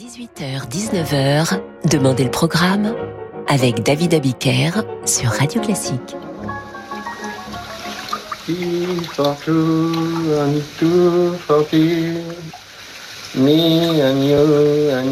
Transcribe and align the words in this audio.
18h-19h, 0.00 1.60
Demandez 1.90 2.24
le 2.24 2.30
programme 2.30 2.94
avec 3.48 3.82
David 3.82 4.14
Abiker 4.14 4.70
sur 5.04 5.28
Radio 5.28 5.60
Classique. 5.60 6.16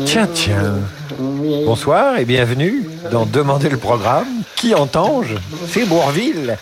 Tiens, 0.06 0.27
tiens. 0.32 0.74
Bonsoir 1.66 2.16
et 2.16 2.25
bienvenue 2.25 2.89
dans 3.12 3.27
Demandez 3.27 3.68
le 3.68 3.77
programme. 3.77 4.29
Qui 4.57 4.75
entend-je 4.75 5.34
C'est 5.66 5.84
Bourville. 5.84 6.57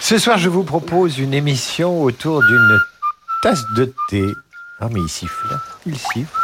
Ce 0.00 0.16
soir, 0.16 0.38
je 0.38 0.48
vous 0.48 0.64
propose 0.64 1.18
une 1.18 1.34
émission 1.34 2.02
autour 2.02 2.42
d'une 2.42 2.78
tasse 3.42 3.64
de 3.76 3.92
thé. 4.08 4.24
Ah, 4.80 4.88
mais 4.90 5.00
il 5.00 5.08
siffle. 5.10 5.58
Il 5.84 5.98
siffle. 5.98 6.37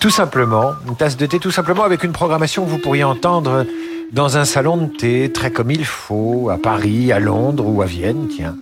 Tout 0.00 0.10
simplement, 0.10 0.72
une 0.86 0.96
tasse 0.96 1.16
de 1.16 1.26
thé, 1.26 1.38
tout 1.38 1.50
simplement 1.50 1.82
avec 1.82 2.04
une 2.04 2.12
programmation 2.12 2.64
que 2.64 2.70
vous 2.70 2.78
pourriez 2.78 3.04
entendre 3.04 3.64
dans 4.12 4.36
un 4.36 4.44
salon 4.44 4.76
de 4.76 4.86
thé, 4.86 5.32
très 5.32 5.50
comme 5.50 5.70
il 5.70 5.84
faut, 5.84 6.50
à 6.50 6.58
Paris, 6.58 7.12
à 7.12 7.18
Londres 7.18 7.66
ou 7.66 7.82
à 7.82 7.86
Vienne, 7.86 8.28
tiens. 8.34 8.56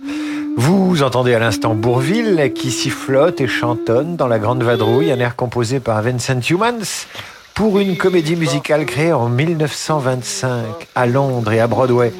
Vous 0.57 1.03
entendez 1.03 1.33
à 1.33 1.39
l'instant 1.39 1.75
Bourville 1.75 2.51
qui 2.55 2.71
sifflote 2.71 3.41
et 3.41 3.47
chantonne 3.47 4.15
dans 4.15 4.27
la 4.27 4.39
Grande 4.39 4.63
Vadrouille, 4.63 5.11
un 5.11 5.19
air 5.19 5.35
composé 5.35 5.81
par 5.81 6.01
Vincent 6.01 6.39
Humans 6.39 7.05
pour 7.53 7.79
une 7.79 7.97
comédie 7.97 8.35
musicale 8.37 8.85
créée 8.85 9.13
en 9.13 9.27
1925 9.27 10.63
à 10.95 11.05
Londres 11.05 11.51
et 11.51 11.59
à 11.59 11.67
Broadway. 11.67 12.13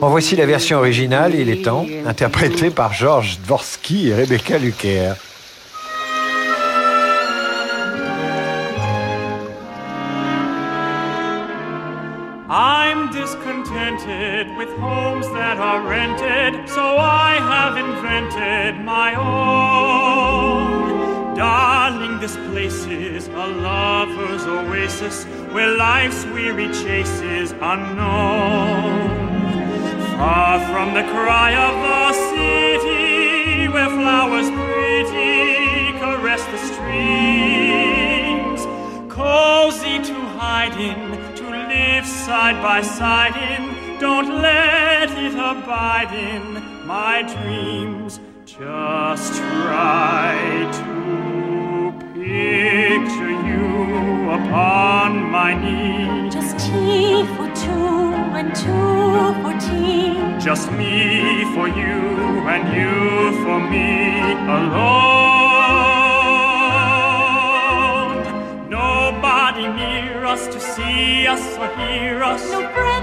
En 0.00 0.08
voici 0.08 0.34
la 0.36 0.46
version 0.46 0.78
originale, 0.78 1.34
il 1.34 1.50
est 1.50 1.64
temps, 1.64 1.86
interprétée 2.06 2.70
par 2.70 2.92
Georges 2.92 3.38
Dvorsky 3.44 4.08
et 4.08 4.14
Rebecca 4.14 4.58
Luker. 4.58 5.14
Homes 14.82 15.28
that 15.38 15.56
are 15.58 15.80
rented, 15.88 16.68
so 16.68 16.84
I 17.28 17.32
have 17.52 17.74
invented 17.86 18.84
my 18.84 19.14
own. 19.14 20.82
Darling, 21.36 22.18
this 22.18 22.36
place 22.50 22.80
is 22.86 23.28
a 23.28 23.46
lover's 23.68 24.44
oasis 24.44 25.24
where 25.54 25.76
life's 25.76 26.24
weary 26.34 26.68
chase 26.82 27.20
is 27.20 27.52
unknown. 27.74 29.02
Far 30.18 30.54
from 30.70 30.88
the 30.98 31.04
cry 31.14 31.50
of 31.68 31.74
the 31.88 32.12
city, 32.30 33.68
where 33.74 33.92
flowers 34.00 34.48
pretty 34.50 35.92
caress 36.00 36.42
the 36.54 36.60
streams, 36.70 38.62
cozy 39.12 39.96
to 40.10 40.16
hide 40.38 40.76
in 40.88 41.00
to 41.36 41.44
live 41.72 42.06
side 42.06 42.58
by 42.60 42.82
side 42.82 43.36
in. 43.52 43.81
Don't 44.02 44.42
let 44.42 45.10
it 45.10 45.34
abide 45.34 46.12
in 46.12 46.44
my 46.88 47.22
dreams. 47.22 48.18
Just 48.44 49.34
try 49.36 50.34
to 50.80 51.92
picture 52.12 53.34
you 53.48 54.28
upon 54.28 55.30
my 55.30 55.54
knee. 55.54 56.28
Just 56.30 56.58
tea 56.58 57.24
for 57.36 57.48
two 57.54 58.02
and 58.40 58.52
two 58.56 59.34
for 59.40 59.54
tea. 59.60 60.18
Just 60.44 60.72
me 60.72 61.44
for 61.54 61.68
you 61.68 62.02
and 62.54 62.64
you 62.76 62.94
for 63.44 63.60
me 63.72 64.32
alone. 64.58 65.12
Nobody 68.68 69.68
near 69.68 70.24
us 70.24 70.48
to 70.48 70.58
see 70.58 71.28
us 71.28 71.56
or 71.56 71.68
hear 71.76 72.24
us. 72.24 72.42
No 72.50 72.66
friends 72.74 73.01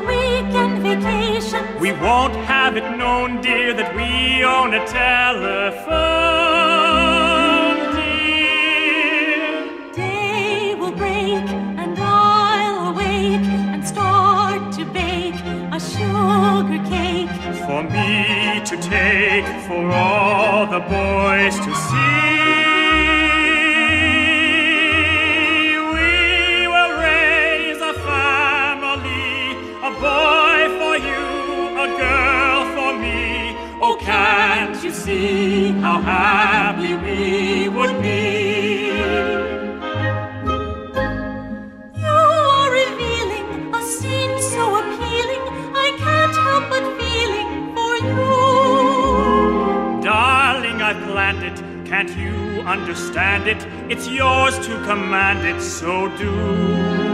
weekend 0.00 0.82
vacation. 0.82 1.62
We 1.80 1.92
won't 1.92 2.34
have 2.46 2.76
it 2.76 2.96
known, 2.96 3.40
dear, 3.40 3.74
that 3.74 3.94
we 3.94 4.44
own 4.44 4.74
a 4.74 4.84
telephone, 4.86 5.86
dear. 7.96 9.92
Day 9.94 10.74
will 10.74 10.92
break 10.92 11.48
and 11.82 11.98
I'll 11.98 12.90
awake 12.92 13.46
and 13.74 13.86
start 13.86 14.72
to 14.74 14.84
bake 14.84 15.40
a 15.72 15.80
sugar 15.80 16.80
cake 16.90 17.30
for 17.66 17.82
me 17.82 18.60
to 18.70 18.76
take 18.80 19.46
for 19.66 19.90
all 19.90 20.66
the 20.66 20.80
boys 20.80 21.56
to 21.64 21.74
see. 21.74 22.35
See 34.96 35.72
how 35.84 36.00
happy 36.00 36.94
we 37.04 37.68
would 37.68 38.00
be? 38.02 38.86
You 42.04 42.16
are 42.48 42.70
revealing 42.82 43.74
a 43.74 43.82
scene 43.82 44.36
so 44.40 44.62
appealing, 44.80 45.44
I 45.86 45.88
can't 46.04 46.36
help 46.46 46.64
but 46.72 46.84
feeling 47.00 47.50
for 47.76 47.94
you. 48.08 48.22
Darling, 50.02 50.80
I 50.82 50.92
planned 51.06 51.42
it, 51.50 51.58
can't 51.84 52.12
you 52.16 52.34
understand 52.76 53.46
it? 53.46 53.60
It's 53.92 54.08
yours 54.08 54.58
to 54.66 54.72
command 54.86 55.46
it, 55.46 55.60
so 55.60 56.08
do. 56.16 57.05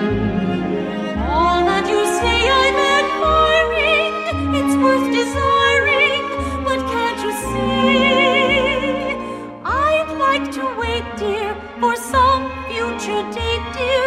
Like 10.33 10.51
to 10.51 10.65
wait, 10.81 11.05
dear, 11.19 11.55
for 11.79 11.95
some 11.95 12.43
future 12.67 13.23
date, 13.37 13.67
dear. 13.77 14.07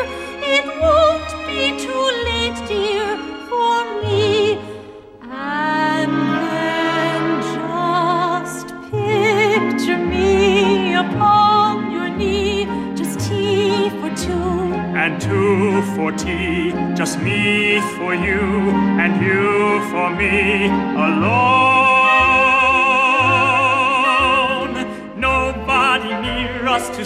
It 0.56 0.66
won't 0.84 1.30
be 1.50 1.62
too 1.86 2.06
late, 2.28 2.60
dear, 2.72 3.08
for 3.50 3.76
me. 4.02 4.58
And 5.22 6.14
then 6.46 7.24
just 7.56 8.68
picture 8.90 10.02
me 10.14 10.96
upon 10.96 11.92
your 11.92 12.10
knee, 12.10 12.66
just 12.96 13.20
tea 13.28 13.90
for 14.00 14.10
two. 14.26 14.74
And 15.04 15.22
two 15.22 15.84
for 15.96 16.12
tea, 16.12 16.72
just 16.96 17.20
me 17.20 17.82
for 17.98 18.16
you, 18.16 18.44
and 19.04 19.14
you 19.26 19.44
for 19.92 20.10
me 20.10 20.66
alone. 21.08 21.55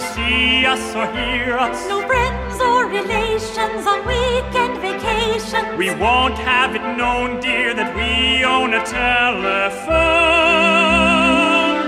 See 0.00 0.66
us 0.66 0.94
or 0.94 1.06
hear 1.12 1.58
us. 1.58 1.88
No 1.88 2.00
friends 2.06 2.60
or 2.60 2.86
relations 2.86 3.86
on 3.86 4.06
weekend 4.06 4.78
vacation. 4.80 5.76
We 5.76 5.90
won't 5.94 6.38
have 6.38 6.74
it 6.74 6.82
known, 6.96 7.40
dear, 7.40 7.74
that 7.74 7.94
we 7.94 8.44
own 8.44 8.74
a 8.74 8.84
telephone, 8.84 9.90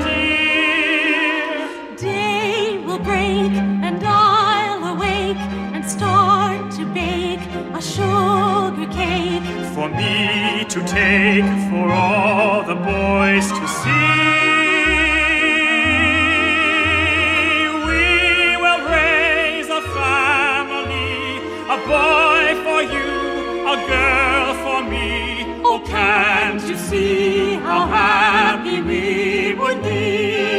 dear. 0.07 1.97
Day 1.97 2.79
will 2.87 2.99
break 2.99 3.53
and 3.87 4.03
I'll 4.05 4.95
awake 4.95 5.37
and 5.75 5.85
start 5.85 6.71
to 6.73 6.85
bake 6.87 7.41
a 7.75 7.81
sugar 7.81 8.87
cake 8.93 9.43
for 9.75 9.89
me 9.89 10.65
to 10.69 10.81
take 10.87 11.45
for 11.71 11.87
all 11.93 12.63
the 12.65 12.75
boys 12.75 13.49
to 13.59 13.67
see. 13.69 14.22
A 23.73 23.87
girl 23.87 24.55
for 24.65 24.83
me. 24.91 25.61
Oh, 25.65 25.83
can't 25.87 26.63
you 26.69 26.77
see 26.77 27.55
how 27.57 27.87
happy 27.87 28.83
we 28.83 29.55
would 29.55 29.83
be? 29.83 30.52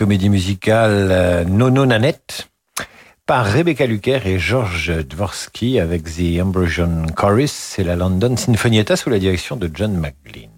Comédie 0.00 0.30
musicale 0.30 1.08
euh, 1.10 1.44
Nono 1.44 1.84
Nanette, 1.84 2.48
par 3.26 3.44
Rebecca 3.44 3.84
Luker 3.84 4.26
et 4.26 4.38
Georges 4.38 5.04
Dvorsky 5.06 5.78
avec 5.78 6.04
The 6.04 6.40
Ambrosian 6.40 7.04
Chorus 7.14 7.78
et 7.78 7.84
la 7.84 7.96
London 7.96 8.34
Sinfonietta 8.34 8.96
sous 8.96 9.10
la 9.10 9.18
direction 9.18 9.56
de 9.56 9.70
John 9.74 9.92
McGlynn. 9.92 10.48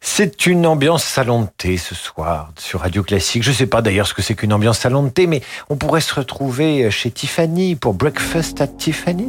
C'est 0.00 0.46
une 0.46 0.66
ambiance 0.66 1.04
salon 1.04 1.42
de 1.42 1.48
thé 1.56 1.76
ce 1.76 1.94
soir 1.94 2.50
sur 2.58 2.80
Radio 2.80 3.04
Classique. 3.04 3.44
Je 3.44 3.50
ne 3.50 3.54
sais 3.54 3.68
pas 3.68 3.82
d'ailleurs 3.82 4.08
ce 4.08 4.14
que 4.14 4.22
c'est 4.22 4.34
qu'une 4.34 4.52
ambiance 4.52 4.80
salon 4.80 5.04
de 5.04 5.10
thé, 5.10 5.28
mais 5.28 5.40
on 5.70 5.76
pourrait 5.76 6.00
se 6.00 6.12
retrouver 6.16 6.90
chez 6.90 7.12
Tiffany 7.12 7.76
pour 7.76 7.94
Breakfast 7.94 8.60
at 8.60 8.66
Tiffany. 8.66 9.28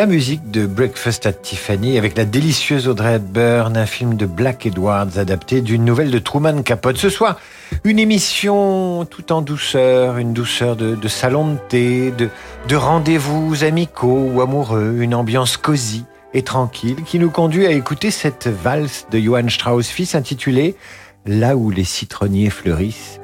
La 0.00 0.06
musique 0.06 0.50
de 0.50 0.64
Breakfast 0.64 1.26
at 1.26 1.34
Tiffany 1.34 1.98
avec 1.98 2.16
la 2.16 2.24
délicieuse 2.24 2.88
Audrey 2.88 3.16
Hepburn, 3.16 3.76
un 3.76 3.84
film 3.84 4.14
de 4.14 4.24
Black 4.24 4.64
Edwards 4.64 5.18
adapté 5.18 5.60
d'une 5.60 5.84
nouvelle 5.84 6.10
de 6.10 6.18
Truman 6.18 6.62
Capote. 6.62 6.96
Ce 6.96 7.10
soir, 7.10 7.38
une 7.84 7.98
émission 7.98 9.04
tout 9.04 9.30
en 9.30 9.42
douceur, 9.42 10.16
une 10.16 10.32
douceur 10.32 10.76
de, 10.76 11.06
salon 11.06 11.52
de 11.52 11.58
thé, 11.68 12.12
de, 12.12 12.30
de 12.66 12.76
rendez-vous 12.76 13.62
amicaux 13.62 14.30
ou 14.32 14.40
amoureux, 14.40 14.96
une 15.00 15.14
ambiance 15.14 15.58
cosy 15.58 16.06
et 16.32 16.40
tranquille 16.40 17.02
qui 17.04 17.18
nous 17.18 17.30
conduit 17.30 17.66
à 17.66 17.72
écouter 17.72 18.10
cette 18.10 18.48
valse 18.48 19.06
de 19.10 19.18
Johann 19.18 19.50
Strauss 19.50 19.88
fils 19.88 20.14
intitulée 20.14 20.76
Là 21.26 21.58
où 21.58 21.68
les 21.68 21.84
citronniers 21.84 22.48
fleurissent. 22.48 23.20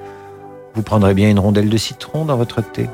Vous 0.75 0.83
prendrez 0.83 1.15
bien 1.15 1.31
une 1.31 1.39
rondelle 1.39 1.71
de 1.71 1.79
citron 1.79 2.27
dans 2.27 2.37
votre 2.37 2.61
thé. 2.61 2.87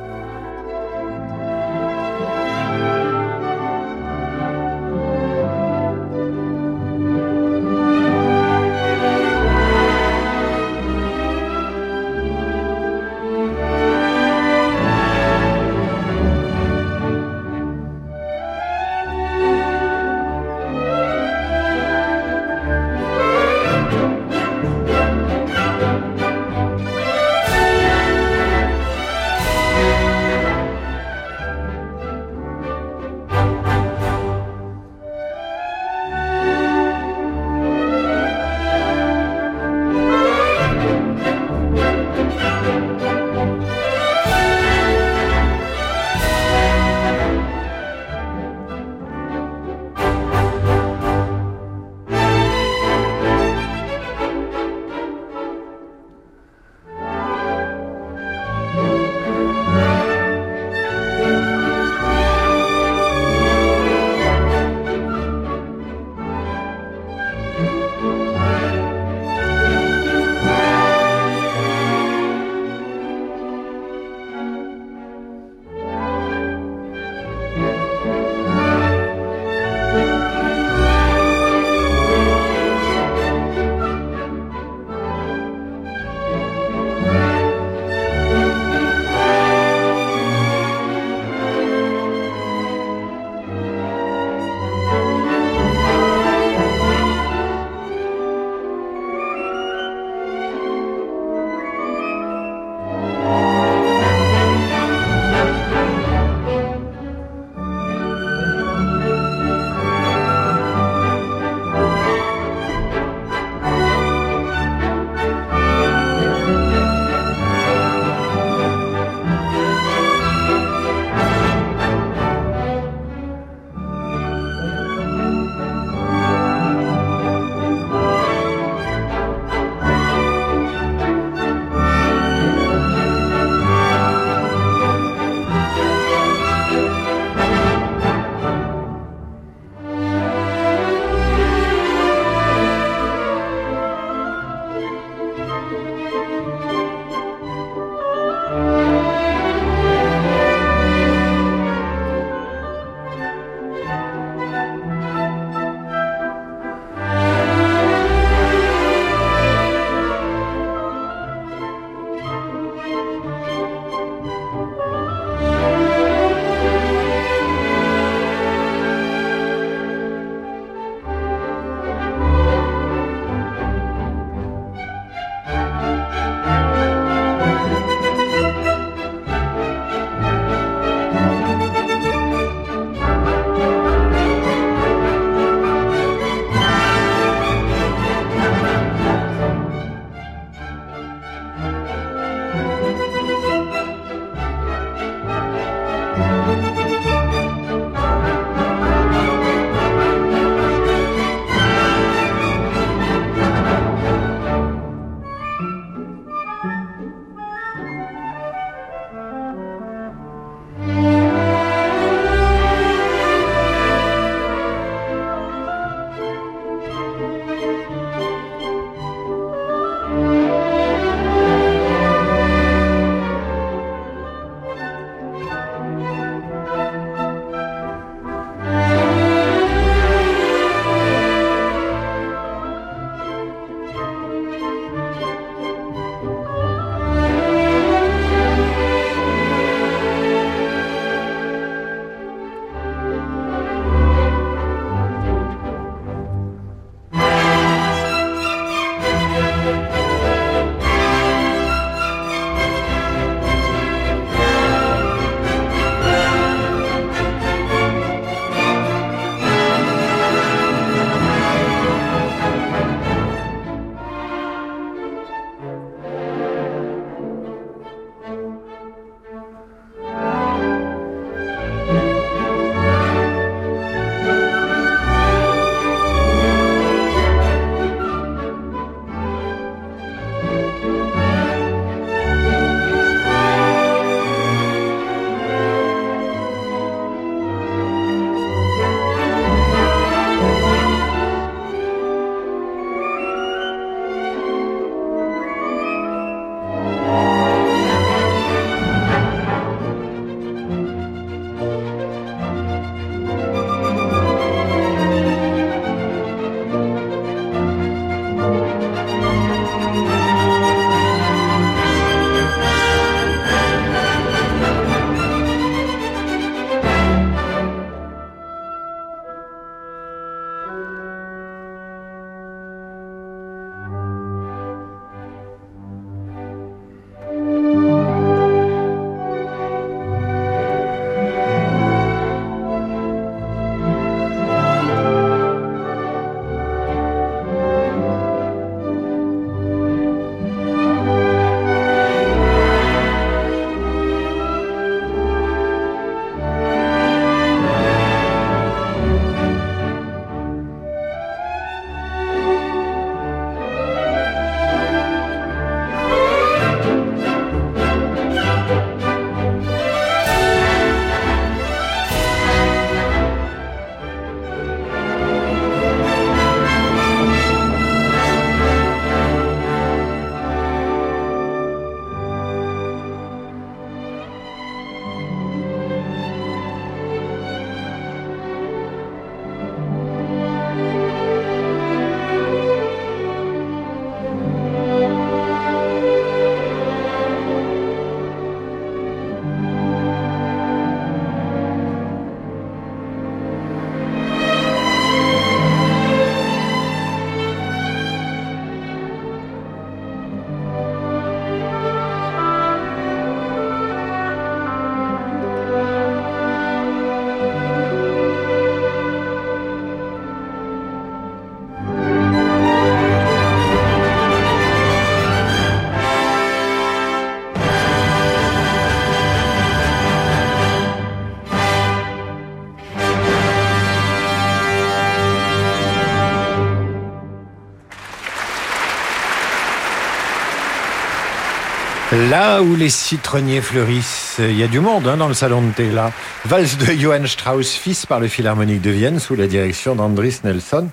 Là 432.33 432.63
où 432.63 432.77
les 432.77 432.89
citronniers 432.89 433.61
fleurissent, 433.61 434.37
il 434.39 434.59
y 434.59 434.63
a 434.63 434.67
du 434.67 434.81
monde 434.81 435.07
hein, 435.07 435.19
dans 435.19 435.29
le 435.29 435.35
salon 435.35 435.61
de 435.61 435.71
thé 435.71 435.91
là. 435.91 436.13
Valse 436.47 436.79
de 436.79 436.87
Johann 436.87 437.27
Strauss, 437.27 437.75
fils 437.75 438.07
par 438.07 438.21
le 438.21 438.27
Philharmonique 438.27 438.81
de 438.81 438.89
Vienne 438.89 439.19
sous 439.19 439.35
la 439.35 439.47
direction 439.47 439.95
d'Andris 439.95 440.41
Nelson. 440.43 440.89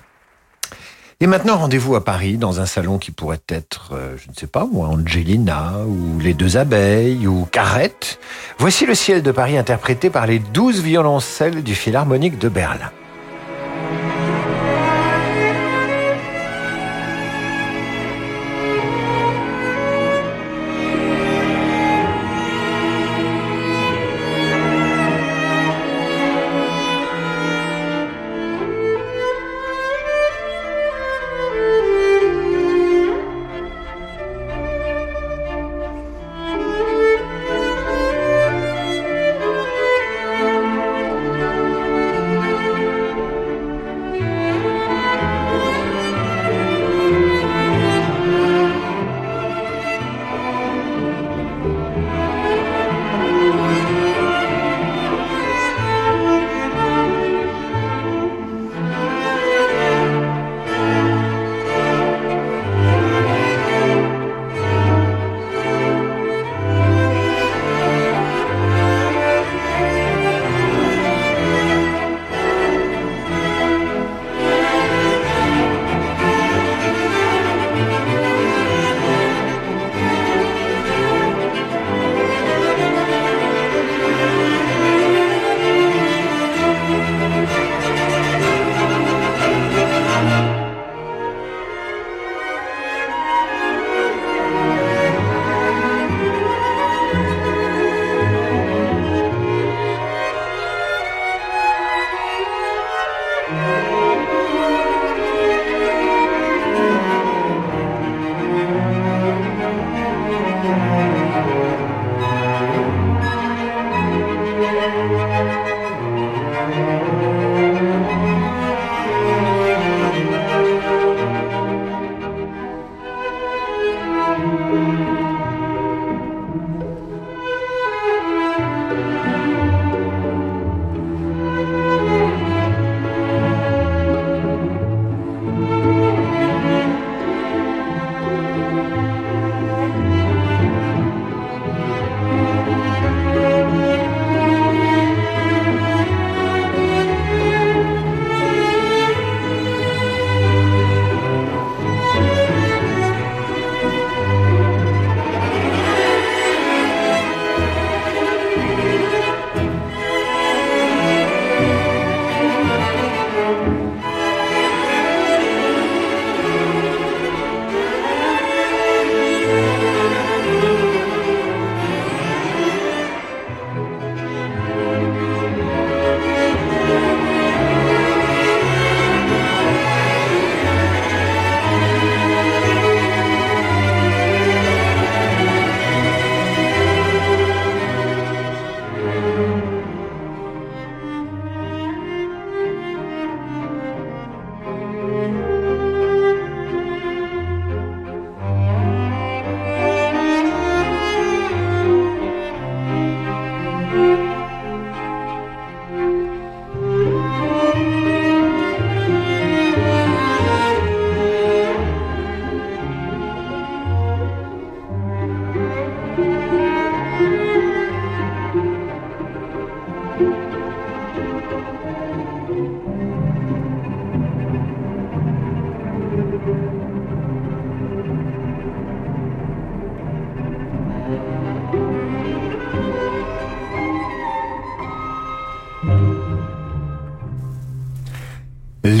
Et 1.18 1.26
maintenant, 1.26 1.56
rendez-vous 1.56 1.94
à 1.94 2.04
Paris 2.04 2.36
dans 2.36 2.60
un 2.60 2.66
salon 2.66 2.98
qui 2.98 3.10
pourrait 3.10 3.40
être, 3.48 3.92
euh, 3.94 4.16
je 4.22 4.28
ne 4.28 4.34
sais 4.34 4.48
pas 4.48 4.68
moi, 4.70 4.88
Angelina 4.88 5.76
ou 5.86 6.20
Les 6.20 6.34
Deux 6.34 6.58
Abeilles 6.58 7.26
ou 7.26 7.48
Carrette. 7.50 8.18
Voici 8.58 8.84
le 8.84 8.94
ciel 8.94 9.22
de 9.22 9.32
Paris 9.32 9.56
interprété 9.56 10.10
par 10.10 10.26
les 10.26 10.40
douze 10.40 10.82
violoncelles 10.82 11.62
du 11.62 11.74
Philharmonique 11.74 12.38
de 12.38 12.50
Berlin. 12.50 12.90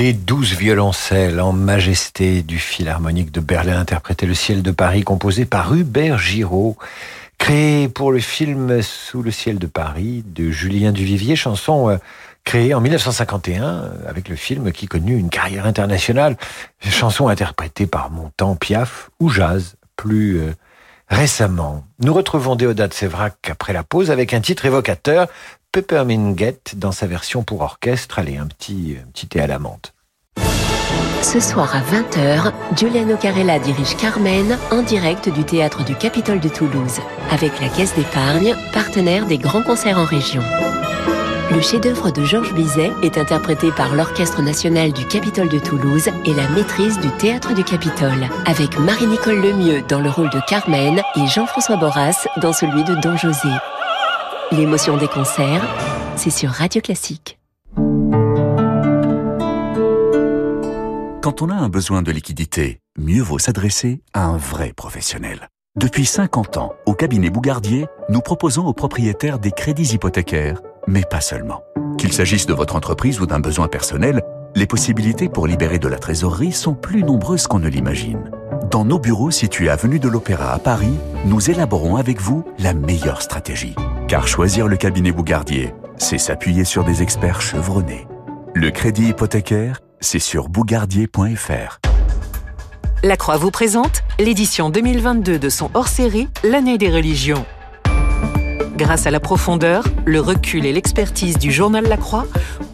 Les 0.00 0.14
douze 0.14 0.54
violoncelles 0.54 1.42
en 1.42 1.52
majesté 1.52 2.40
du 2.40 2.58
Philharmonique 2.58 3.32
de 3.32 3.40
Berlin 3.40 3.78
interprétaient 3.78 4.24
le 4.24 4.32
ciel 4.32 4.62
de 4.62 4.70
Paris 4.70 5.02
composé 5.02 5.44
par 5.44 5.74
Hubert 5.74 6.16
Giraud, 6.16 6.78
créé 7.36 7.86
pour 7.90 8.10
le 8.10 8.18
film 8.18 8.80
Sous 8.80 9.22
le 9.22 9.30
ciel 9.30 9.58
de 9.58 9.66
Paris 9.66 10.24
de 10.26 10.50
Julien 10.50 10.92
Duvivier, 10.92 11.36
chanson 11.36 11.90
euh, 11.90 11.98
créée 12.44 12.72
en 12.72 12.80
1951 12.80 13.62
euh, 13.62 13.90
avec 14.08 14.30
le 14.30 14.36
film 14.36 14.72
qui 14.72 14.86
connut 14.86 15.18
une 15.18 15.28
carrière 15.28 15.66
internationale, 15.66 16.38
chanson 16.80 17.28
interprétée 17.28 17.86
par 17.86 18.10
Montand, 18.10 18.56
Piaf 18.56 19.10
ou 19.20 19.28
Jazz 19.28 19.76
plus 19.96 20.38
euh, 20.38 20.54
récemment. 21.10 21.84
Nous 21.98 22.14
retrouvons 22.14 22.56
Déodat 22.56 22.88
Sévrac 22.90 23.36
après 23.50 23.74
la 23.74 23.82
pause 23.82 24.10
avec 24.10 24.32
un 24.32 24.40
titre 24.40 24.64
évocateur, 24.64 25.28
Peppermint 25.72 26.36
Get 26.36 26.60
dans 26.74 26.90
sa 26.90 27.06
version 27.06 27.44
pour 27.44 27.60
orchestre. 27.60 28.18
Allez, 28.18 28.36
un 28.38 28.46
petit, 28.46 28.96
petit 29.12 29.28
thé 29.28 29.40
à 29.40 29.46
la 29.46 29.60
menthe. 29.60 29.94
Ce 31.22 31.38
soir 31.38 31.76
à 31.76 31.80
20h, 31.80 32.52
Giuliano 32.76 33.16
Carella 33.16 33.60
dirige 33.60 33.96
Carmen 33.96 34.58
en 34.72 34.82
direct 34.82 35.28
du 35.28 35.44
théâtre 35.44 35.84
du 35.84 35.94
Capitole 35.94 36.40
de 36.40 36.48
Toulouse 36.48 36.98
avec 37.30 37.60
la 37.60 37.68
Caisse 37.68 37.94
d'épargne, 37.94 38.56
partenaire 38.72 39.26
des 39.26 39.38
grands 39.38 39.62
concerts 39.62 39.98
en 39.98 40.04
région. 40.04 40.42
Le 41.52 41.60
chef-d'œuvre 41.60 42.10
de 42.10 42.24
Georges 42.24 42.54
Bizet 42.54 42.90
est 43.04 43.16
interprété 43.16 43.70
par 43.70 43.94
l'Orchestre 43.94 44.42
national 44.42 44.92
du 44.92 45.06
Capitole 45.06 45.48
de 45.48 45.58
Toulouse 45.60 46.08
et 46.24 46.34
la 46.34 46.48
maîtrise 46.48 46.98
du 46.98 47.10
Théâtre 47.18 47.54
du 47.54 47.62
Capitole, 47.62 48.28
avec 48.44 48.76
Marie-Nicole 48.78 49.40
Lemieux 49.40 49.82
dans 49.88 50.00
le 50.00 50.10
rôle 50.10 50.30
de 50.30 50.40
Carmen 50.48 51.00
et 51.16 51.26
Jean-François 51.28 51.76
Borras 51.76 52.26
dans 52.40 52.52
celui 52.52 52.82
de 52.82 52.94
Don 52.96 53.16
José. 53.16 53.50
L'émotion 54.52 54.96
des 54.96 55.06
concerts, 55.06 55.62
c'est 56.16 56.30
sur 56.30 56.50
Radio 56.50 56.80
Classique. 56.80 57.38
Quand 61.22 61.40
on 61.40 61.50
a 61.50 61.54
un 61.54 61.68
besoin 61.68 62.02
de 62.02 62.10
liquidité, 62.10 62.80
mieux 62.98 63.22
vaut 63.22 63.38
s'adresser 63.38 64.02
à 64.12 64.24
un 64.24 64.36
vrai 64.36 64.72
professionnel. 64.72 65.50
Depuis 65.78 66.04
50 66.04 66.56
ans, 66.56 66.72
au 66.84 66.94
cabinet 66.94 67.30
Bougardier, 67.30 67.86
nous 68.08 68.20
proposons 68.20 68.66
aux 68.66 68.72
propriétaires 68.72 69.38
des 69.38 69.52
crédits 69.52 69.94
hypothécaires, 69.94 70.60
mais 70.88 71.04
pas 71.08 71.20
seulement. 71.20 71.62
Qu'il 71.96 72.12
s'agisse 72.12 72.46
de 72.46 72.54
votre 72.54 72.74
entreprise 72.74 73.20
ou 73.20 73.26
d'un 73.26 73.38
besoin 73.38 73.68
personnel, 73.68 74.20
les 74.54 74.66
possibilités 74.66 75.28
pour 75.28 75.46
libérer 75.46 75.78
de 75.78 75.88
la 75.88 75.98
trésorerie 75.98 76.52
sont 76.52 76.74
plus 76.74 77.02
nombreuses 77.02 77.46
qu'on 77.46 77.60
ne 77.60 77.68
l'imagine. 77.68 78.30
Dans 78.70 78.84
nos 78.84 78.98
bureaux 78.98 79.30
situés 79.30 79.68
avenue 79.68 79.98
de 79.98 80.08
l'Opéra 80.08 80.52
à 80.52 80.58
Paris, 80.58 80.94
nous 81.24 81.50
élaborons 81.50 81.96
avec 81.96 82.20
vous 82.20 82.44
la 82.58 82.74
meilleure 82.74 83.22
stratégie. 83.22 83.74
Car 84.08 84.26
choisir 84.26 84.68
le 84.68 84.76
cabinet 84.76 85.12
Bougardier, 85.12 85.74
c'est 85.96 86.18
s'appuyer 86.18 86.64
sur 86.64 86.84
des 86.84 87.02
experts 87.02 87.40
chevronnés. 87.40 88.06
Le 88.54 88.70
crédit 88.70 89.08
hypothécaire, 89.08 89.80
c'est 90.00 90.18
sur 90.18 90.48
bougardier.fr. 90.48 91.80
La 93.02 93.16
Croix 93.16 93.36
vous 93.36 93.50
présente 93.50 94.02
l'édition 94.18 94.70
2022 94.70 95.38
de 95.38 95.48
son 95.48 95.70
hors-série 95.74 96.28
L'année 96.44 96.76
des 96.76 96.90
religions. 96.90 97.44
Grâce 98.76 99.06
à 99.06 99.10
la 99.10 99.20
profondeur, 99.20 99.84
le 100.06 100.20
recul 100.20 100.64
et 100.64 100.72
l'expertise 100.72 101.38
du 101.38 101.52
journal 101.52 101.86
La 101.86 101.98
Croix, 101.98 102.26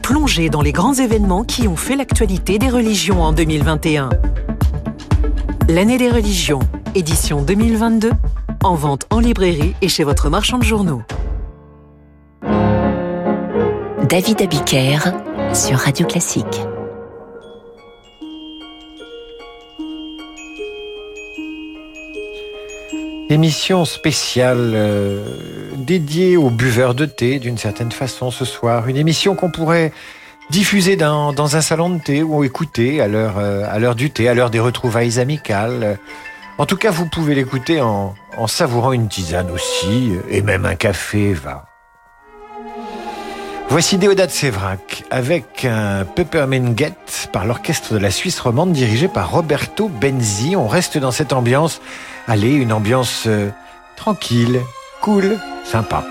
plongez 0.07 0.51
dans 0.51 0.63
les 0.63 0.71
grands 0.71 0.95
événements 0.95 1.43
qui 1.43 1.67
ont 1.67 1.75
fait 1.75 1.97
l'actualité 1.97 2.61
des 2.61 2.69
religions 2.69 3.25
en 3.25 3.33
2021. 3.33 4.11
L'année 5.69 5.99
des 5.99 6.09
religions, 6.09 6.61
édition 6.95 7.43
2022, 7.43 8.13
en 8.63 8.75
vente 8.77 9.05
en 9.11 9.19
librairie 9.19 9.75
et 9.83 9.89
chez 9.89 10.05
votre 10.05 10.31
marchand 10.31 10.59
de 10.59 10.63
journaux. 10.63 11.03
David 14.09 14.43
Abiker 14.43 14.99
sur 15.53 15.77
Radio 15.77 16.07
Classique. 16.07 16.61
Émission 23.29 23.85
spéciale 23.85 24.71
euh, 24.75 25.25
dédiée 25.77 26.37
aux 26.37 26.49
buveurs 26.49 26.95
de 26.95 27.07
thé 27.07 27.41
d'une 27.41 27.59
certaine 27.59 27.91
façon 27.91 28.31
ce 28.31 28.45
soir. 28.45 28.87
Une 28.87 28.97
émission 28.97 29.35
qu'on 29.35 29.51
pourrait 29.51 29.93
diffuser 30.51 30.95
dans, 30.95 31.33
dans, 31.33 31.57
un 31.57 31.61
salon 31.61 31.91
de 31.91 31.99
thé 31.99 32.23
ou 32.23 32.45
écouter 32.45 33.01
à 33.01 33.09
l'heure 33.09 33.35
euh, 33.39 33.95
du 33.95 34.11
thé, 34.11 34.29
à 34.29 34.35
l'heure 34.35 34.51
des 34.51 34.61
retrouvailles 34.61 35.19
amicales. 35.19 35.99
En 36.59 36.67
tout 36.67 36.77
cas, 36.77 36.93
vous 36.93 37.09
pouvez 37.09 37.35
l'écouter 37.35 37.81
en, 37.81 38.15
en 38.37 38.47
savourant 38.47 38.93
une 38.93 39.09
tisane 39.09 39.51
aussi, 39.51 40.13
et 40.31 40.41
même 40.41 40.65
un 40.65 40.77
café 40.77 41.33
va. 41.33 41.67
Voici 43.69 43.99
Déodat 43.99 44.29
Sévrac 44.29 45.05
avec 45.11 45.65
un 45.65 46.05
Peppermint 46.05 46.77
Get 46.77 46.95
par 47.33 47.45
l'orchestre 47.45 47.95
de 47.95 47.99
la 47.99 48.11
Suisse 48.11 48.39
romande 48.41 48.73
dirigé 48.73 49.09
par 49.09 49.33
Roberto 49.33 49.89
Benzi. 49.89 50.55
On 50.57 50.69
reste 50.69 50.99
dans 50.99 51.11
cette 51.11 51.33
ambiance 51.33 51.81
Allez, 52.29 52.53
une 52.53 52.73
ambiance 52.73 53.25
euh, 53.27 53.51
tranquille, 53.97 54.61
cool, 55.01 55.39
sympa. 55.65 56.05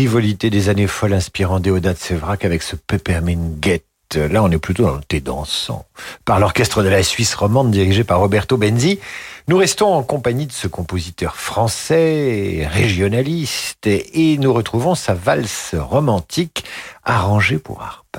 Frivolité 0.00 0.48
des 0.48 0.70
années 0.70 0.86
folles 0.86 1.12
inspirant 1.12 1.60
Déodat 1.60 1.94
Sévrac 1.94 2.46
avec 2.46 2.62
ce 2.62 2.74
Peppermint 2.74 3.60
Get. 3.60 3.84
Là, 4.14 4.42
on 4.42 4.50
est 4.50 4.56
plutôt 4.56 4.84
dans 4.84 4.94
le 4.94 5.02
thé 5.06 5.20
dansant. 5.20 5.84
Par 6.24 6.40
l'orchestre 6.40 6.82
de 6.82 6.88
la 6.88 7.02
Suisse 7.02 7.34
romande 7.34 7.70
dirigé 7.70 8.02
par 8.02 8.18
Roberto 8.20 8.56
Benzi, 8.56 8.98
nous 9.46 9.58
restons 9.58 9.92
en 9.92 10.02
compagnie 10.02 10.46
de 10.46 10.52
ce 10.52 10.68
compositeur 10.68 11.36
français, 11.36 12.66
régionaliste, 12.72 13.86
et 13.86 14.38
nous 14.38 14.54
retrouvons 14.54 14.94
sa 14.94 15.12
valse 15.12 15.74
romantique 15.74 16.64
arrangée 17.04 17.58
pour 17.58 17.82
harpe. 17.82 18.16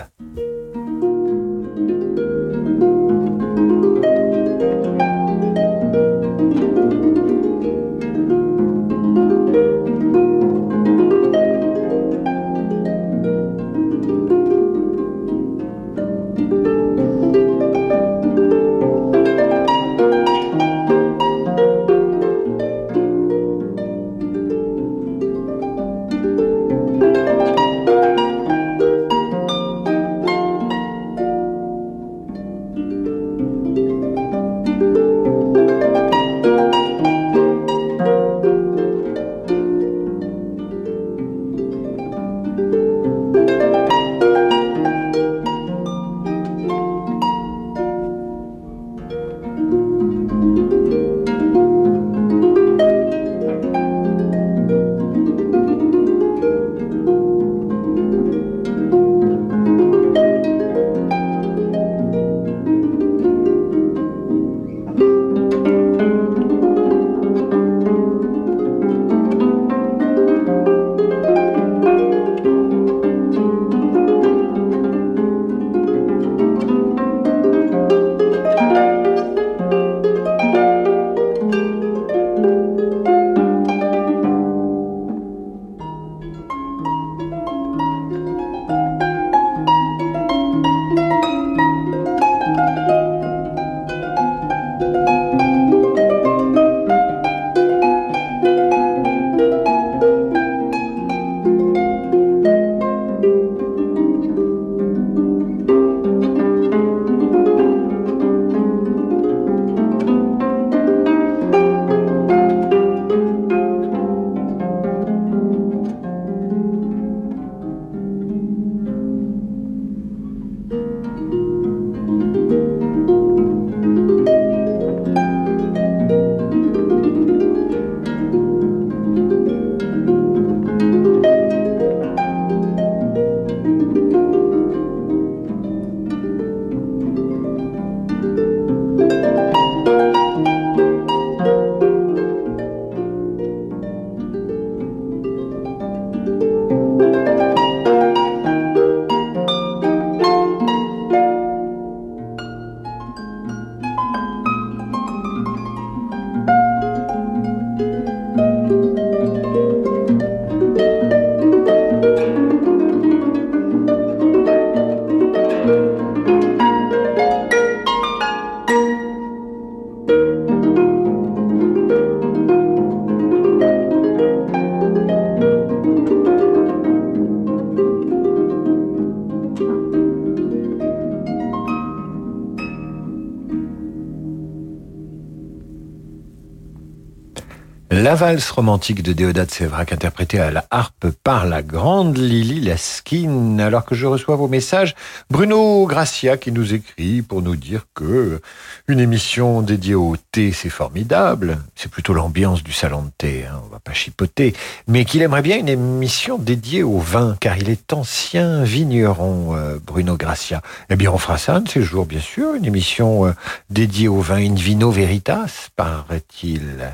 La 188.12 188.16
valse 188.16 188.52
romantique 188.52 189.04
de 189.04 189.14
Déodat 189.14 189.48
Sévrac, 189.48 189.94
interprétée 189.94 190.38
à 190.38 190.52
la 190.52 190.66
harpe 190.70 191.12
par 191.24 191.46
la 191.46 191.64
grande 191.64 192.18
Lily 192.18 192.60
Laskin. 192.60 193.58
Alors 193.60 193.86
que 193.86 193.96
je 193.96 194.06
reçois 194.06 194.36
vos 194.36 194.50
messages, 194.50 194.96
Bruno 195.30 195.86
Gracia 195.86 196.36
qui 196.36 196.52
nous 196.52 196.74
écrit 196.74 197.22
pour 197.22 197.42
nous 197.42 197.56
dire 197.56 197.88
que 197.94 198.42
une 198.90 199.00
émission 199.00 199.62
dédiée 199.62 199.96
au 199.96 200.18
thé, 200.34 200.52
c'est 200.52 200.68
formidable. 200.68 201.60
C'est 201.74 201.90
plutôt 201.90 202.14
l'ambiance 202.14 202.64
du 202.64 202.74
salon 202.74 203.04
de 203.04 203.12
thé, 203.18 203.46
hein, 203.46 203.62
on 203.66 203.70
va 203.70 203.80
pas 203.80 203.94
chipoter. 203.94 204.54
Mais 204.90 205.06
qu'il 205.06 205.22
aimerait 205.22 205.42
bien 205.42 205.58
une 205.58 205.70
émission 205.70 206.38
dédiée 206.38 206.84
au 206.84 207.00
vin, 207.00 207.38
car 207.40 207.58
il 207.58 207.70
est 207.70 207.94
ancien 207.94 208.66
vigneron, 208.66 209.56
euh, 209.56 209.80
Bruno 209.82 210.18
Gracia. 210.18 210.62
Eh 210.90 210.98
bien, 210.98 211.12
on 211.14 211.18
fera 211.18 211.38
ça 211.38 211.62
de 211.62 211.70
ces 211.70 211.82
jours, 211.82 212.06
bien 212.06 212.20
sûr, 212.20 212.56
une 212.56 212.66
émission 212.66 213.28
euh, 213.28 213.32
dédiée 213.70 214.10
au 214.10 214.20
vin 214.20 214.46
In 214.46 214.56
Vino 214.56 214.92
Veritas, 214.92 215.70
paraît-il. 215.78 216.92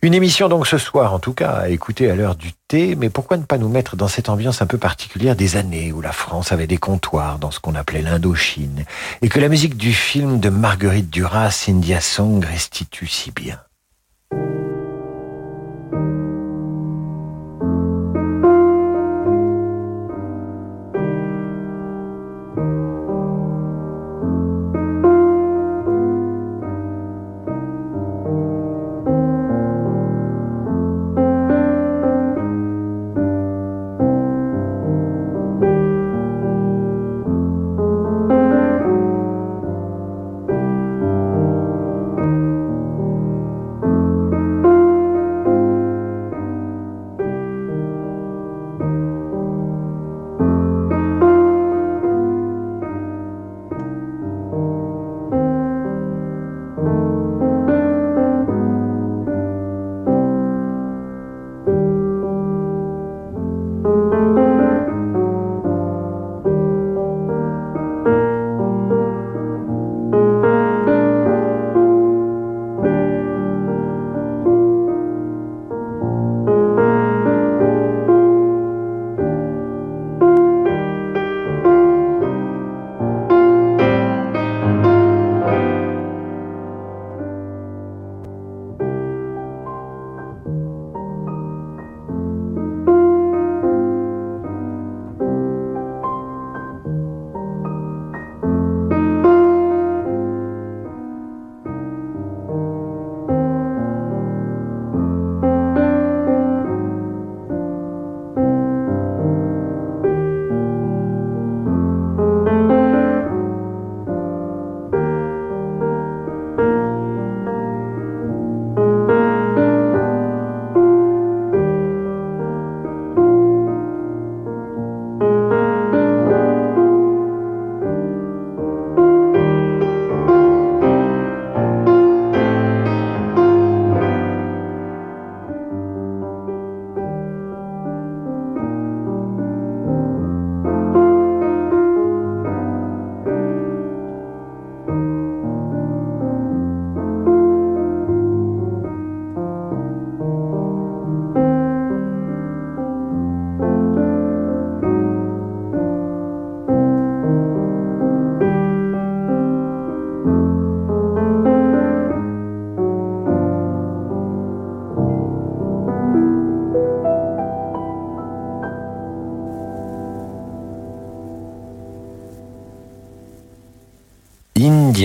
Une 0.00 0.14
émission 0.14 0.48
donc 0.48 0.68
ce 0.68 0.78
soir, 0.78 1.12
en 1.12 1.18
tout 1.18 1.32
cas, 1.32 1.50
à 1.50 1.68
écouter 1.70 2.08
à 2.08 2.14
l'heure 2.14 2.36
du 2.36 2.52
thé, 2.68 2.94
mais 2.94 3.10
pourquoi 3.10 3.36
ne 3.36 3.42
pas 3.42 3.58
nous 3.58 3.68
mettre 3.68 3.96
dans 3.96 4.06
cette 4.06 4.28
ambiance 4.28 4.62
un 4.62 4.66
peu 4.66 4.78
particulière 4.78 5.34
des 5.34 5.56
années 5.56 5.90
où 5.90 6.00
la 6.00 6.12
France 6.12 6.52
avait 6.52 6.68
des 6.68 6.76
comptoirs 6.76 7.40
dans 7.40 7.50
ce 7.50 7.58
qu'on 7.58 7.74
appelait 7.74 8.02
l'Indochine, 8.02 8.84
et 9.22 9.28
que 9.28 9.40
la 9.40 9.48
musique 9.48 9.76
du 9.76 9.92
film 9.92 10.38
de 10.38 10.50
Marguerite 10.50 11.10
Duras, 11.10 11.64
India 11.68 12.00
Song, 12.00 12.44
restitue 12.44 13.08
si 13.08 13.32
bien? 13.32 13.58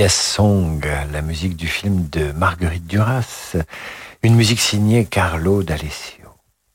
Song, 0.09 0.81
la 1.11 1.21
musique 1.21 1.55
du 1.55 1.67
film 1.67 2.07
de 2.09 2.31
Marguerite 2.31 2.85
Duras, 2.85 3.55
une 4.21 4.35
musique 4.35 4.59
signée 4.59 5.05
Carlo 5.05 5.63
D'Alessio. 5.63 6.25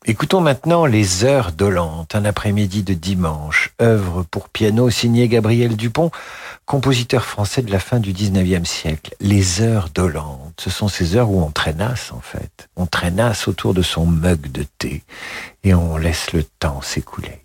Écoutons 0.07 0.41
maintenant 0.41 0.87
Les 0.87 1.25
Heures 1.25 1.53
Dolentes, 1.53 2.15
un 2.15 2.25
après-midi 2.25 2.83
de 2.83 2.95
dimanche, 2.95 3.75
œuvre 3.83 4.23
pour 4.23 4.49
piano 4.49 4.89
signée 4.89 5.29
Gabriel 5.29 5.77
Dupont, 5.77 6.11
compositeur 6.65 7.25
français 7.25 7.63
de 7.63 7.71
la 7.71 7.81
fin 7.81 8.01
du 8.01 8.13
19e 8.13 8.65
siècle. 8.65 9.15
Les 9.21 9.61
Heures 9.61 9.91
Dolentes, 9.91 10.61
ce 10.61 10.71
sont 10.71 10.89
ces 10.89 11.17
heures 11.17 11.31
où 11.31 11.43
on 11.43 11.51
traînasse 11.51 12.13
en 12.13 12.21
fait. 12.21 12.69
On 12.77 12.87
traînasse 12.87 13.49
autour 13.49 13.75
de 13.75 13.83
son 13.83 14.07
mug 14.07 14.51
de 14.51 14.65
thé 14.79 15.03
et 15.65 15.75
on 15.75 15.97
laisse 15.97 16.33
le 16.33 16.45
temps 16.45 16.81
s'écouler. 16.81 17.43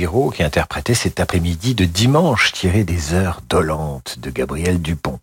Qui 0.00 0.42
interprétait 0.42 0.94
cet 0.94 1.20
après-midi 1.20 1.74
de 1.74 1.84
dimanche 1.84 2.52
tiré 2.52 2.84
des 2.84 3.12
heures 3.12 3.42
dolentes 3.46 4.18
de 4.18 4.30
Gabriel 4.30 4.80
Dupont. 4.80 5.20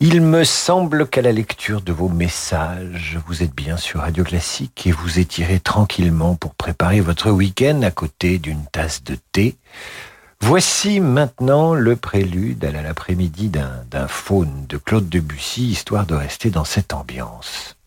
Il 0.00 0.20
me 0.20 0.42
semble 0.42 1.06
qu'à 1.06 1.22
la 1.22 1.30
lecture 1.30 1.80
de 1.80 1.92
vos 1.92 2.08
messages, 2.08 3.20
vous 3.28 3.44
êtes 3.44 3.54
bien 3.54 3.76
sur 3.76 4.00
Radio 4.00 4.24
Classique 4.24 4.84
et 4.88 4.90
vous 4.90 5.20
étirez 5.20 5.60
tranquillement 5.60 6.34
pour 6.34 6.56
préparer 6.56 7.00
votre 7.00 7.30
week-end 7.30 7.82
à 7.82 7.92
côté 7.92 8.38
d'une 8.38 8.66
tasse 8.72 9.04
de 9.04 9.16
thé. 9.30 9.54
Voici 10.40 10.98
maintenant 10.98 11.74
le 11.74 11.94
prélude 11.94 12.64
à 12.64 12.72
l'après-midi 12.72 13.48
d'un 13.48 14.08
faune 14.08 14.66
de 14.68 14.76
Claude 14.76 15.08
Debussy, 15.08 15.68
histoire 15.68 16.04
de 16.04 16.16
rester 16.16 16.50
dans 16.50 16.64
cette 16.64 16.92
ambiance. 16.94 17.77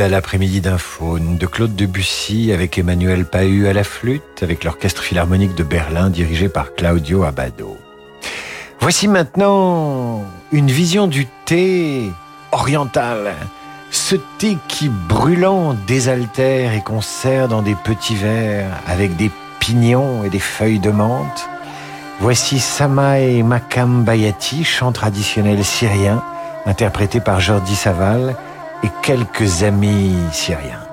À 0.00 0.08
l'après-midi 0.08 0.60
d'un 0.60 0.78
faune 0.78 1.38
de 1.38 1.46
Claude 1.46 1.74
Debussy 1.74 2.52
avec 2.52 2.76
Emmanuel 2.78 3.24
Pahu 3.24 3.66
à 3.66 3.72
la 3.72 3.84
flûte, 3.84 4.42
avec 4.42 4.64
l'orchestre 4.64 5.02
philharmonique 5.02 5.54
de 5.54 5.62
Berlin 5.62 6.10
dirigé 6.10 6.48
par 6.48 6.74
Claudio 6.74 7.24
Abbado. 7.24 7.76
Voici 8.80 9.08
maintenant 9.08 10.24
une 10.52 10.70
vision 10.70 11.06
du 11.06 11.26
thé 11.44 12.10
oriental. 12.52 13.34
Ce 13.90 14.16
thé 14.38 14.58
qui 14.68 14.88
brûlant 14.88 15.74
désaltère 15.86 16.74
et 16.74 16.82
qu'on 16.82 17.00
sert 17.00 17.48
dans 17.48 17.62
des 17.62 17.76
petits 17.76 18.16
verres 18.16 18.80
avec 18.86 19.16
des 19.16 19.30
pignons 19.60 20.24
et 20.24 20.30
des 20.30 20.40
feuilles 20.40 20.80
de 20.80 20.90
menthe. 20.90 21.48
Voici 22.20 22.58
Samae 22.58 23.42
Makam 23.42 24.04
Bayati, 24.04 24.64
chant 24.64 24.92
traditionnel 24.92 25.64
syrien, 25.64 26.22
interprété 26.66 27.20
par 27.20 27.40
Jordi 27.40 27.76
Saval 27.76 28.36
quelques 29.02 29.62
amis 29.62 30.16
syriens. 30.32 30.85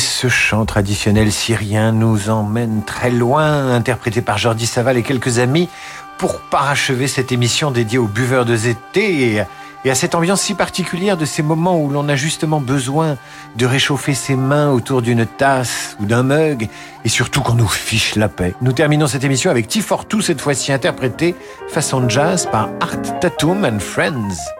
Ce 0.00 0.28
chant 0.28 0.64
traditionnel 0.64 1.30
syrien 1.30 1.92
nous 1.92 2.30
emmène 2.30 2.82
très 2.84 3.10
loin, 3.10 3.72
interprété 3.72 4.22
par 4.22 4.38
Jordi 4.38 4.66
Saval 4.66 4.96
et 4.96 5.02
quelques 5.02 5.38
amis, 5.38 5.68
pour 6.18 6.40
parachever 6.40 7.06
cette 7.06 7.32
émission 7.32 7.70
dédiée 7.70 7.98
aux 7.98 8.06
buveurs 8.06 8.44
de 8.44 8.56
thé 8.92 9.36
et, 9.36 9.44
et 9.84 9.90
à 9.90 9.94
cette 9.94 10.14
ambiance 10.14 10.40
si 10.40 10.54
particulière 10.54 11.16
de 11.16 11.24
ces 11.24 11.42
moments 11.42 11.78
où 11.78 11.90
l'on 11.90 12.08
a 12.08 12.16
justement 12.16 12.60
besoin 12.60 13.16
de 13.56 13.66
réchauffer 13.66 14.14
ses 14.14 14.36
mains 14.36 14.70
autour 14.70 15.02
d'une 15.02 15.26
tasse 15.26 15.96
ou 16.00 16.06
d'un 16.06 16.22
mug 16.22 16.68
et 17.04 17.08
surtout 17.08 17.42
qu'on 17.42 17.54
nous 17.54 17.68
fiche 17.68 18.16
la 18.16 18.28
paix. 18.28 18.54
Nous 18.60 18.72
terminons 18.72 19.06
cette 19.06 19.24
émission 19.24 19.50
avec 19.50 19.68
T42, 19.68 20.22
cette 20.22 20.40
fois-ci 20.40 20.72
interprété 20.72 21.34
façon 21.68 22.08
jazz 22.08 22.48
par 22.50 22.70
Art 22.80 23.20
Tatum 23.20 23.64
and 23.64 23.80
Friends. 23.80 24.59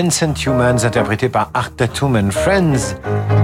Vincent 0.00 0.32
Humans 0.46 0.84
interprété 0.84 1.28
par 1.28 1.50
Art 1.54 1.74
Tatum 1.74 2.14
and 2.14 2.30
Friends. 2.30 2.94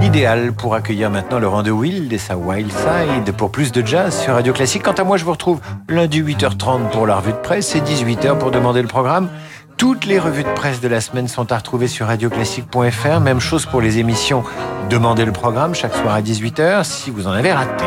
Idéal 0.03 0.53
pour 0.53 0.77
accueillir 0.77 1.11
maintenant 1.11 1.41
Laurent 1.41 1.65
de 1.65 1.73
Wild 1.73 2.13
et 2.13 2.19
sa 2.19 2.37
Wild 2.37 2.71
Side 2.71 3.35
pour 3.35 3.51
plus 3.51 3.73
de 3.73 3.85
jazz 3.85 4.17
sur 4.17 4.35
Radio 4.35 4.53
Classique. 4.53 4.85
Quant 4.85 4.93
à 4.93 5.03
moi, 5.03 5.17
je 5.17 5.25
vous 5.25 5.33
retrouve 5.33 5.59
lundi 5.89 6.23
8h30 6.23 6.91
pour 6.93 7.09
la 7.09 7.17
revue 7.17 7.33
de 7.33 7.39
presse 7.39 7.75
et 7.75 7.81
18h 7.81 8.39
pour 8.39 8.53
demander 8.53 8.83
le 8.83 8.87
programme. 8.87 9.31
Toutes 9.79 10.05
les 10.05 10.21
revues 10.21 10.45
de 10.45 10.53
presse 10.53 10.81
de 10.81 10.87
la 10.87 11.01
semaine 11.01 11.27
sont 11.27 11.51
à 11.51 11.57
retrouver 11.57 11.89
sur 11.89 12.07
radioclassique.fr. 12.07 13.19
Même 13.19 13.41
chose 13.41 13.67
pour 13.67 13.81
les 13.81 13.99
émissions 13.99 14.45
Demandez 14.89 15.25
le 15.25 15.33
programme 15.33 15.75
chaque 15.75 15.95
soir 15.95 16.15
à 16.15 16.23
18h 16.23 16.85
si 16.85 17.11
vous 17.11 17.27
en 17.27 17.33
avez 17.33 17.53
raté. 17.53 17.85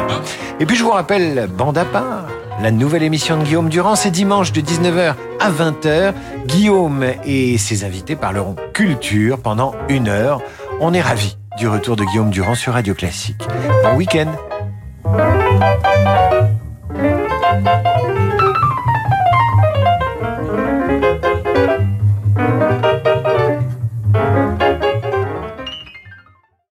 Et 0.59 0.65
puis 0.65 0.75
je 0.75 0.83
vous 0.83 0.91
rappelle, 0.91 1.47
bande 1.57 1.77
à 1.77 1.85
part, 1.85 2.25
la 2.61 2.71
nouvelle 2.71 3.03
émission 3.03 3.37
de 3.37 3.43
Guillaume 3.43 3.69
Durand, 3.69 3.95
c'est 3.95 4.09
dimanche 4.09 4.51
de 4.51 4.61
19h 4.61 5.13
à 5.39 5.51
20h. 5.51 6.13
Guillaume 6.47 7.05
et 7.25 7.57
ses 7.57 7.83
invités 7.83 8.15
parleront 8.15 8.55
culture 8.73 9.39
pendant 9.41 9.75
une 9.89 10.07
heure. 10.07 10.41
On 10.79 10.93
est 10.93 11.01
ravis 11.01 11.37
du 11.57 11.67
retour 11.67 11.97
de 11.97 12.05
Guillaume 12.05 12.29
Durand 12.29 12.55
sur 12.55 12.73
Radio 12.73 12.93
Classique. 12.93 13.41
Bon 13.83 13.97
week-end 13.97 14.31